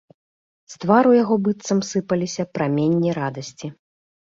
[0.73, 3.73] З твару яго быццам сыпаліся праменні радасці.